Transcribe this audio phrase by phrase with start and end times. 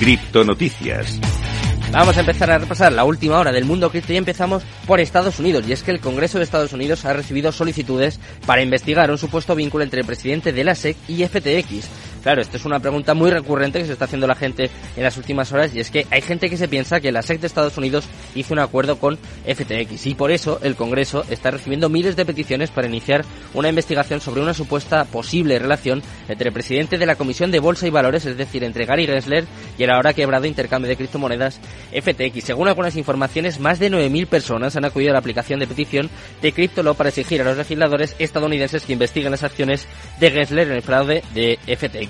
[0.00, 1.20] Criptonoticias.
[1.92, 5.38] Vamos a empezar a repasar la última hora del mundo cripto y empezamos por Estados
[5.38, 5.68] Unidos.
[5.68, 9.54] Y es que el Congreso de Estados Unidos ha recibido solicitudes para investigar un supuesto
[9.54, 11.86] vínculo entre el presidente de la SEC y FTX.
[12.22, 15.16] Claro, esto es una pregunta muy recurrente que se está haciendo la gente en las
[15.16, 17.78] últimas horas y es que hay gente que se piensa que la SEC de Estados
[17.78, 22.26] Unidos hizo un acuerdo con FTX y por eso el Congreso está recibiendo miles de
[22.26, 27.16] peticiones para iniciar una investigación sobre una supuesta posible relación entre el presidente de la
[27.16, 29.46] Comisión de Bolsa y Valores, es decir, entre Gary Gensler
[29.78, 31.58] y el ahora quebrado intercambio de criptomonedas
[31.90, 32.44] FTX.
[32.44, 36.10] Según algunas informaciones, más de 9.000 personas han acudido a la aplicación de petición
[36.42, 39.86] de CryptoLaw para exigir a los legisladores estadounidenses que investiguen las acciones
[40.18, 42.09] de Gensler en el fraude de FTX.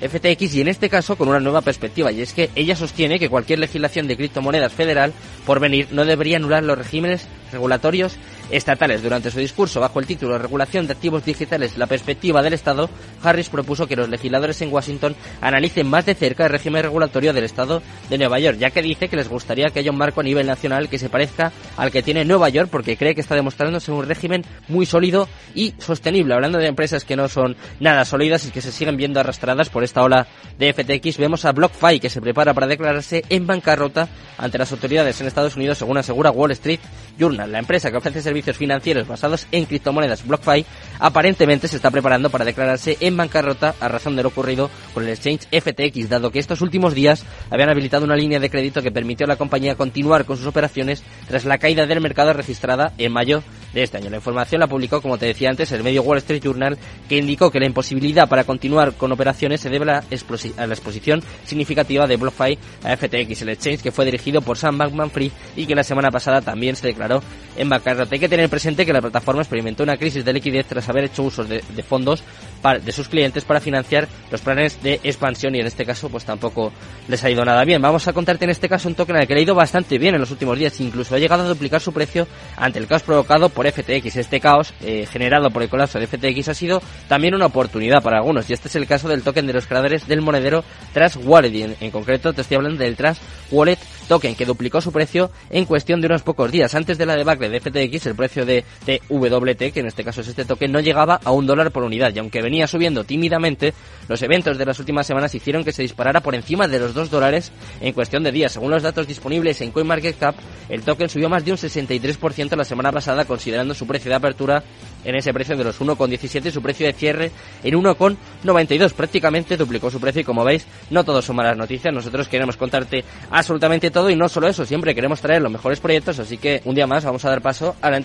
[0.00, 3.28] FTX y en este caso con una nueva perspectiva y es que ella sostiene que
[3.28, 5.12] cualquier legislación de criptomonedas federal
[5.46, 8.16] por venir no debería anular los regímenes regulatorios
[8.50, 9.02] estatales.
[9.02, 12.90] Durante su discurso bajo el título Regulación de Activos Digitales, la perspectiva del Estado,
[13.22, 17.44] Harris propuso que los legisladores en Washington analicen más de cerca el régimen regulatorio del
[17.44, 20.24] Estado de Nueva York, ya que dice que les gustaría que haya un marco a
[20.24, 23.92] nivel nacional que se parezca al que tiene Nueva York, porque cree que está demostrándose
[23.92, 26.34] un régimen muy sólido y sostenible.
[26.34, 29.84] Hablando de empresas que no son nada sólidas y que se siguen viendo arrastradas por
[29.84, 30.26] esta ola
[30.58, 35.20] de FTX, vemos a BlockFi que se prepara para declararse en bancarrota ante las autoridades
[35.20, 36.80] en Estados Unidos, según asegura Wall Street
[37.18, 37.39] Journal.
[37.46, 40.64] La empresa que ofrece servicios financieros basados en criptomonedas BlockFi
[40.98, 45.10] aparentemente se está preparando para declararse en bancarrota a razón de lo ocurrido con el
[45.10, 49.24] exchange FTX, dado que estos últimos días habían habilitado una línea de crédito que permitió
[49.24, 53.42] a la compañía continuar con sus operaciones tras la caída del mercado registrada en mayo
[53.72, 54.10] de este año.
[54.10, 57.50] La información la publicó, como te decía antes, el medio Wall Street Journal, que indicó
[57.50, 62.58] que la imposibilidad para continuar con operaciones se debe a la, exposición significativa de BlockFi
[62.84, 66.40] a FTX, el exchange que fue dirigido por Sam Bankman-Fried y que la semana pasada
[66.40, 67.22] también se declaró
[67.56, 68.14] en bancarrota.
[68.14, 71.22] Hay que tener presente que la plataforma experimentó una crisis de liquidez tras haber hecho
[71.22, 72.22] uso de, fondos
[72.62, 76.72] de sus clientes para financiar los planes de expansión y en este caso pues tampoco
[77.08, 77.80] les ha ido nada bien.
[77.80, 80.14] Vamos a contarte en este caso un token al que le ha ido bastante bien
[80.14, 82.26] en los últimos días, incluso ha llegado a duplicar su precio
[82.56, 84.16] ante el caos provocado por FTX.
[84.16, 88.18] Este caos eh, generado por el colapso de FTX ha sido también una oportunidad para
[88.18, 91.76] algunos y este es el caso del token de los creadores del monedero Trust Wallet
[91.80, 93.78] en, concreto te estoy hablando del Trust Wallet
[94.10, 96.74] token que duplicó su precio en cuestión de unos pocos días.
[96.74, 100.26] Antes de la debacle de FTX el precio de TWT, que en este caso es
[100.26, 103.72] este token, no llegaba a un dólar por unidad y aunque venía subiendo tímidamente,
[104.08, 107.08] los eventos de las últimas semanas hicieron que se disparara por encima de los 2
[107.08, 108.50] dólares en cuestión de días.
[108.50, 110.34] Según los datos disponibles en CoinMarketCap,
[110.68, 114.64] el token subió más de un 63% la semana pasada considerando su precio de apertura
[115.04, 117.30] en ese precio de los 1,17 y su precio de cierre
[117.62, 118.92] en 1,92.
[118.92, 121.94] Prácticamente duplicó su precio y como veis, no todos son malas noticias.
[121.94, 126.38] Nosotros queremos contarte absolutamente y no solo eso, siempre queremos traer los mejores proyectos, así
[126.38, 128.00] que un día más vamos a dar paso a la entrevista